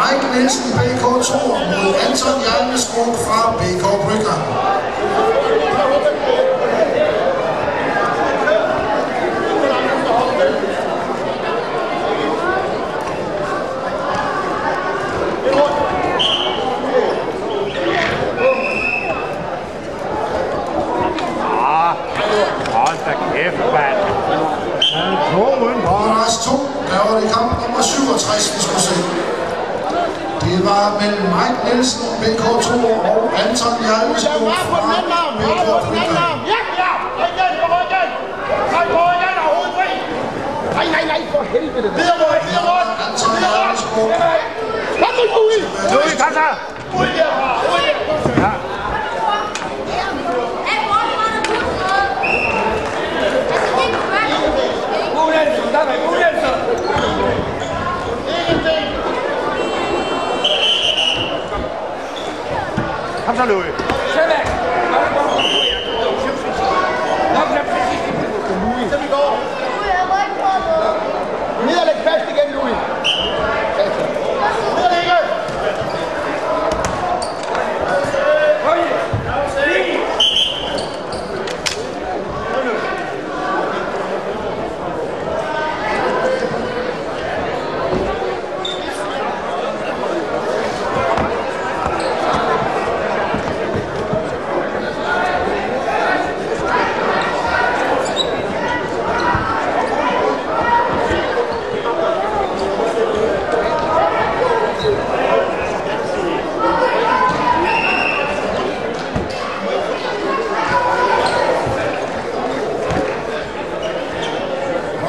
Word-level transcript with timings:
Mike 0.00 0.26
Nielsen, 0.34 0.72
BK2 0.78 1.34
mod 1.72 1.94
Anton 2.06 2.40
Hjernesko 2.40 3.02
fra 3.24 3.52
BK 3.58 3.84
Brygger. 4.04 4.38
Er 26.00 26.26
rest 26.26 26.44
to, 26.44 26.54
der 26.90 27.12
var 27.12 27.20
det 27.20 27.32
kamp 27.32 27.62
nummer 27.62 27.82
67, 27.82 28.54
vi 28.54 28.62
skulle 28.62 28.80
se. 28.80 29.39
Det 30.44 30.58
var 30.68 30.84
mellem 31.00 31.24
Mike 31.36 31.60
Nielsen, 31.64 32.02
BK2 32.22 32.70
og 33.12 33.20
Anton 33.42 33.74
Hjernesko 33.84 34.38
fra. 34.70 34.80
Ja, 36.52 36.60
ja! 36.80 36.90
Nej, 40.74 40.86
nej, 40.96 41.04
nej, 41.12 41.20
for 41.32 41.42
helvede! 41.42 41.88
Videre 41.98 42.16
rundt, 42.22 42.42
videre 42.48 42.64
rundt! 42.70 42.90
Anton 43.06 43.32
Hjernesko. 43.42 44.00
Kom 45.02 45.12
nu, 45.18 45.24
Louis! 45.34 45.62
Louis, 45.92 46.14
kom 46.22 46.32
så. 46.40 46.48
Kom 67.36 67.48
så, 67.54 68.54
Louis. 68.64 68.90
Så 68.92 68.98
vi 68.98 69.06
går. 69.06 69.38
Ned 71.66 71.76
og 71.76 71.86
læg 71.86 71.96
fast 72.04 72.30
igen, 72.30 72.48
Louis. 72.54 72.76
Ned 74.76 74.84
og 74.84 74.90
lægge! 74.90 75.16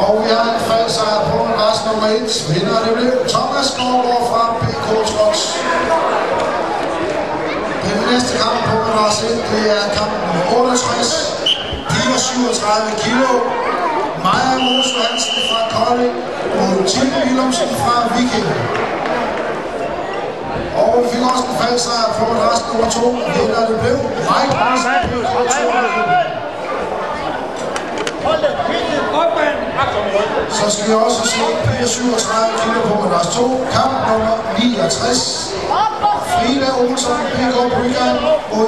Og 0.02 0.24
vi 0.24 0.30
har 0.30 0.44
en 0.54 0.60
faldsejr 0.60 1.20
på 1.32 1.42
en 2.18 2.26
1. 2.26 2.54
Vinder 2.54 2.80
det 2.86 2.94
blev 2.98 3.12
Thomas 3.34 3.66
Skovgaard 3.74 4.24
fra 4.32 4.42
BK 4.62 4.88
Trots. 5.12 5.42
Den 7.86 8.00
næste 8.10 8.32
kamp 8.42 8.58
på 8.70 8.76
en 8.86 8.92
rest 9.00 9.24
1, 9.24 9.30
det 9.52 9.64
er 9.78 9.84
kamp 9.98 10.12
nummer 10.22 10.46
68. 10.72 11.12
Piger 11.90 12.18
37 12.18 12.92
kilo. 13.04 13.32
Maja 14.26 14.56
Mose 14.66 14.94
Hansen 15.04 15.40
fra 15.50 15.60
Kolding 15.76 16.16
og 16.60 16.70
Tine 16.92 17.18
Willumsen 17.26 17.70
fra 17.82 17.96
Viking. 18.14 18.48
Og 20.82 20.90
vi 21.04 21.06
fik 21.12 21.24
også 21.32 21.46
en 21.52 21.58
faldsejr 21.62 22.08
på 22.20 22.24
en 22.34 22.40
rest 22.48 22.64
nummer 22.70 22.88
2. 22.90 23.00
Vinder 23.36 23.64
det 23.70 23.78
blev 23.84 23.98
Mike 24.30 24.52
Kom 24.52 24.68
Hansen. 24.68 24.90
fast, 24.90 25.06
Louis. 25.12 25.28
Kom 25.34 25.44
fast, 25.48 25.94
Louis. 25.98 26.28
Hold 28.26 28.40
det, 28.46 28.54
helt 28.72 28.88
ned. 28.92 29.02
Så 30.60 30.66
skal 30.74 30.86
vi 30.90 30.94
også 30.94 31.22
se 31.32 31.40
Piger 31.66 31.88
37 31.88 32.60
kilo 32.64 32.80
på 32.90 32.96
rest 33.16 33.32
2. 33.32 33.42
Kamp 33.76 33.94
nummer 34.08 34.36
69. 34.60 35.56
Frida 36.32 36.70
Olsson, 36.82 37.20
PK 37.36 37.56
Brygger 37.74 38.10
mod 38.54 38.68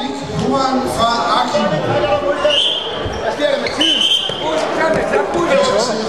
Nick 0.00 0.16
Huan 0.40 0.76
fra 0.96 1.10
Akim. 1.38 1.66
Hvad 3.22 3.32
sker 3.36 3.48
der 3.54 3.60
med 3.64 3.72
tiden? 3.78 4.02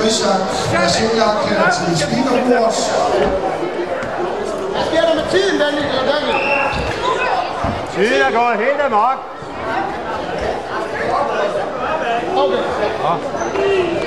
Richard 0.04 0.42
Vasiljak 0.74 1.38
til 1.76 1.98
speakerbordet. 2.00 2.76
Hvad 4.72 4.84
sker 4.90 5.02
der 5.08 5.16
med 5.16 5.26
tiden, 5.32 5.60
Daniel? 5.60 5.86
Tiden 7.96 8.22
er 8.22 8.32
gået 8.32 8.58
helt 8.66 8.82
amok. 8.86 9.20
Okay. 12.36 14.04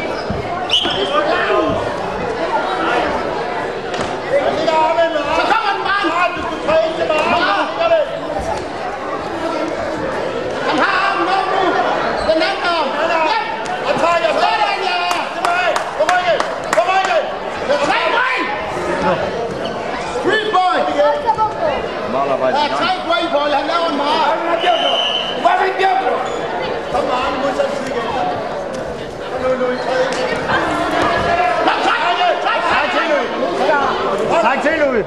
Der 0.85 0.93
ligger 0.99 1.17
armen 4.37 4.59
med 4.67 4.73
armen. 4.73 5.13
Så 5.39 5.43
kommer 5.53 5.71
den 5.77 5.83
bare. 5.89 6.05
Ah, 6.21 6.29
du 6.37 6.41
skal 6.47 6.59
træne 6.67 6.93
det 6.99 7.07
med 7.11 7.19
armen. 7.27 7.47
Der 7.49 7.59
ligger 7.71 7.89
det. 7.95 8.03
Han 10.69 10.77
har 10.85 10.93
armen 11.07 11.25
med 11.31 11.43
nu. 11.53 11.65
Den 12.29 12.39
anden 12.49 12.65
arm. 12.77 12.89
Den 13.01 13.11
er. 13.17 13.23
Ja. 13.33 13.41
Og 13.89 13.95
trækker. 14.03 14.31
Sådan, 14.43 14.79
ja. 14.91 14.99
Tilbage. 15.37 15.75
På 15.99 16.03
ryggen. 16.13 16.39
På 16.77 16.83
ryggen. 16.91 17.23
Tre 17.89 17.99
point. 18.17 18.47
Three 20.25 20.45
point. 20.57 20.87
Der 22.17 22.65
er 22.67 22.77
tre 22.83 22.93
point, 23.09 23.29
Paul. 23.35 23.51
Han 23.59 23.65
laver 23.73 23.89
en 23.93 23.97
meget. 23.97 24.29
Kom 26.93 27.05
med 27.09 27.17
armen 27.25 27.39
modsat 27.43 27.71
side 27.77 27.89
igen. 27.91 28.07
Og 29.35 29.39
nu, 29.43 29.49
nu 29.61 29.67
i 29.77 29.79
tredje. 29.85 30.09
Kom, 31.67 31.79
træk. 31.87 32.01
Træk. 32.45 32.61
Tak 32.73 32.87
til, 32.95 33.05
Louis. 33.13 33.29
Tak 34.47 34.59
til, 34.65 34.75
Louis. 34.83 35.07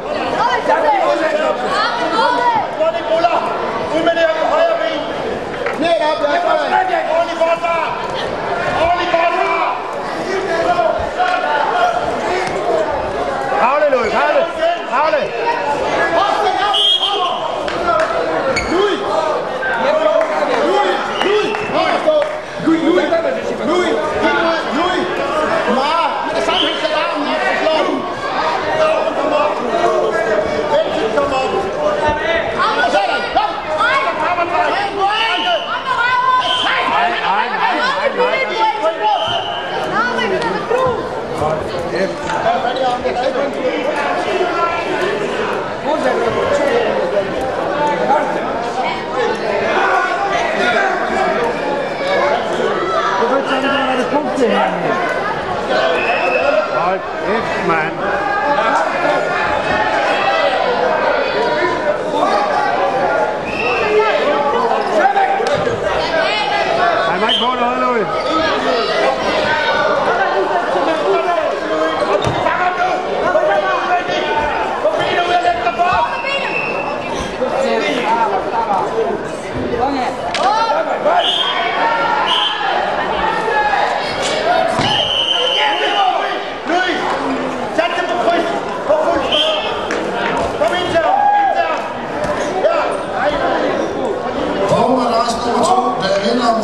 Louis. 23.66 24.09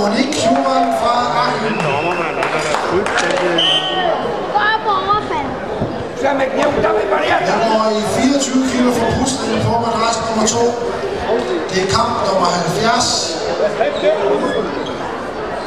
Monique 0.06 0.38
Schumann 0.42 0.88
fra 1.02 1.16
Aachen. 1.44 1.76
Dommermand, 1.86 2.36
der 2.54 2.60
er 2.60 2.78
fuldstændig... 2.90 3.54
Røb 4.58 4.84
overfald. 4.98 5.50
Så 6.22 6.28
med 6.40 6.48
kniv, 6.54 6.70
der 6.86 6.92
vil 6.98 7.08
variere. 7.16 7.40
Jeg 7.50 7.58
når 7.70 7.84
i 8.00 8.02
24 8.18 8.64
kilo 8.72 8.90
for 9.00 9.08
Rusland 9.18 9.54
for 9.66 9.78
madras 9.86 10.18
nummer 10.26 10.46
2. 10.48 10.60
Det 11.70 11.78
er 11.84 11.90
kamp 11.98 12.14
nummer 12.28 12.48
70. 12.48 13.46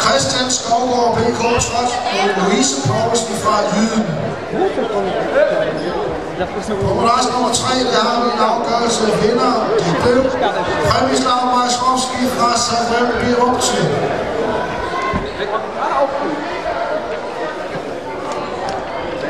Christian 0.03 0.49
Skovgaard, 0.59 1.11
BK 1.17 1.43
Trot, 1.67 1.91
og 2.21 2.27
Louise 2.39 2.75
Poulsen 2.87 3.35
fra 3.43 3.55
Jyden. 3.73 4.05
På 6.87 6.93
plads 7.03 7.27
nummer 7.33 7.53
3, 7.63 7.75
der 7.95 8.03
har 8.09 8.19
vi 8.25 8.29
en 8.37 8.43
afgørelse 8.53 9.03
af 9.11 9.15
vinder. 9.23 9.53
Det 9.85 9.95
blev 10.03 10.21
Præmis 10.89 11.21
Lavmajs 11.29 11.77
Rovski 11.83 12.23
fra 12.37 12.49
Sadrem 12.67 13.07
Birupti. 13.21 13.81
Weg, 15.39 15.49
com 15.53 15.59
den 15.61 15.71
cara, 15.71 16.01
auf, 16.01 16.11
du. 16.21 16.38